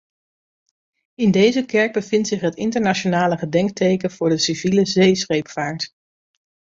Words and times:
In 1.13 1.31
deze 1.31 1.65
kerk 1.65 1.93
bevindt 1.93 2.27
zich 2.27 2.41
het 2.41 2.55
internationale 2.55 3.37
gedenkteken 3.37 4.11
voor 4.11 4.29
de 4.29 4.37
civiele 4.37 4.85
zeescheepvaart. 4.85 5.93